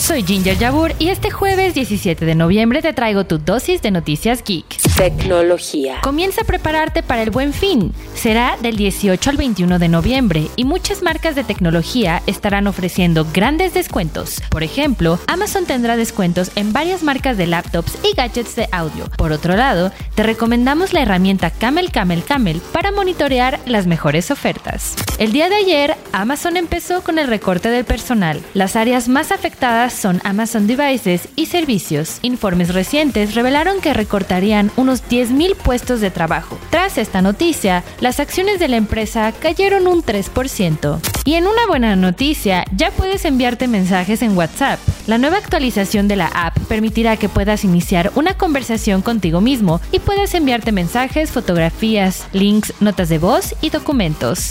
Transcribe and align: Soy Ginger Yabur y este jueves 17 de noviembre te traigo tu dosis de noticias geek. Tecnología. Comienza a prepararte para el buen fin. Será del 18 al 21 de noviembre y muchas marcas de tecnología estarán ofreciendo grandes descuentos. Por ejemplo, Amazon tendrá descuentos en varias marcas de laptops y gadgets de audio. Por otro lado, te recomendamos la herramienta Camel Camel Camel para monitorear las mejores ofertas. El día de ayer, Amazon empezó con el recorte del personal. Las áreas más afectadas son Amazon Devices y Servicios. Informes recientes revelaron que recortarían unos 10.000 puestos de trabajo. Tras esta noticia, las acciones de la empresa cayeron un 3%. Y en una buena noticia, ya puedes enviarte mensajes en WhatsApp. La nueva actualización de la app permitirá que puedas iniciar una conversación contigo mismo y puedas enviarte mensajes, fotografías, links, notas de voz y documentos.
Soy 0.00 0.22
Ginger 0.22 0.56
Yabur 0.56 0.94
y 0.98 1.10
este 1.10 1.30
jueves 1.30 1.74
17 1.74 2.24
de 2.24 2.34
noviembre 2.34 2.80
te 2.80 2.94
traigo 2.94 3.24
tu 3.24 3.36
dosis 3.36 3.82
de 3.82 3.90
noticias 3.90 4.42
geek. 4.42 4.64
Tecnología. 4.96 5.98
Comienza 6.02 6.40
a 6.40 6.44
prepararte 6.44 7.02
para 7.02 7.22
el 7.22 7.30
buen 7.30 7.52
fin. 7.52 7.92
Será 8.14 8.56
del 8.62 8.76
18 8.76 9.30
al 9.30 9.36
21 9.36 9.78
de 9.78 9.88
noviembre 9.88 10.48
y 10.56 10.64
muchas 10.64 11.02
marcas 11.02 11.34
de 11.34 11.44
tecnología 11.44 12.22
estarán 12.26 12.66
ofreciendo 12.66 13.26
grandes 13.32 13.74
descuentos. 13.74 14.42
Por 14.48 14.62
ejemplo, 14.62 15.18
Amazon 15.26 15.66
tendrá 15.66 15.96
descuentos 15.96 16.50
en 16.56 16.72
varias 16.72 17.02
marcas 17.02 17.36
de 17.36 17.46
laptops 17.46 17.98
y 18.02 18.14
gadgets 18.14 18.56
de 18.56 18.68
audio. 18.72 19.04
Por 19.18 19.32
otro 19.32 19.54
lado, 19.54 19.92
te 20.14 20.22
recomendamos 20.22 20.94
la 20.94 21.02
herramienta 21.02 21.50
Camel 21.50 21.92
Camel 21.92 22.24
Camel 22.24 22.62
para 22.72 22.90
monitorear 22.90 23.60
las 23.66 23.86
mejores 23.86 24.30
ofertas. 24.30 24.96
El 25.18 25.32
día 25.32 25.50
de 25.50 25.56
ayer, 25.56 25.96
Amazon 26.12 26.56
empezó 26.56 27.02
con 27.02 27.18
el 27.18 27.28
recorte 27.28 27.68
del 27.68 27.84
personal. 27.84 28.42
Las 28.54 28.76
áreas 28.76 29.08
más 29.08 29.30
afectadas 29.30 29.89
son 29.92 30.20
Amazon 30.24 30.66
Devices 30.66 31.28
y 31.36 31.46
Servicios. 31.46 32.18
Informes 32.22 32.72
recientes 32.74 33.34
revelaron 33.34 33.80
que 33.80 33.94
recortarían 33.94 34.70
unos 34.76 35.02
10.000 35.08 35.56
puestos 35.56 36.00
de 36.00 36.10
trabajo. 36.10 36.58
Tras 36.70 36.98
esta 36.98 37.22
noticia, 37.22 37.84
las 38.00 38.20
acciones 38.20 38.58
de 38.58 38.68
la 38.68 38.76
empresa 38.76 39.32
cayeron 39.32 39.86
un 39.86 40.02
3%. 40.02 41.00
Y 41.24 41.34
en 41.34 41.46
una 41.46 41.66
buena 41.66 41.96
noticia, 41.96 42.64
ya 42.74 42.90
puedes 42.90 43.24
enviarte 43.24 43.68
mensajes 43.68 44.22
en 44.22 44.36
WhatsApp. 44.36 44.78
La 45.06 45.18
nueva 45.18 45.38
actualización 45.38 46.08
de 46.08 46.16
la 46.16 46.26
app 46.26 46.58
permitirá 46.68 47.16
que 47.16 47.28
puedas 47.28 47.64
iniciar 47.64 48.12
una 48.14 48.34
conversación 48.34 49.02
contigo 49.02 49.40
mismo 49.40 49.80
y 49.92 49.98
puedas 49.98 50.34
enviarte 50.34 50.72
mensajes, 50.72 51.30
fotografías, 51.30 52.26
links, 52.32 52.72
notas 52.80 53.08
de 53.08 53.18
voz 53.18 53.54
y 53.60 53.70
documentos. 53.70 54.50